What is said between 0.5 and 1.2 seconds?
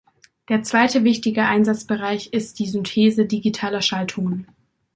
zweite